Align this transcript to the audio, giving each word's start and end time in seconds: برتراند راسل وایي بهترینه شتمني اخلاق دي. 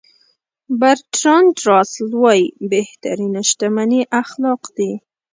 برتراند 0.79 1.55
راسل 1.69 2.09
وایي 2.21 2.47
بهترینه 2.71 3.41
شتمني 3.49 4.01
اخلاق 4.21 4.61
دي. 4.77 4.91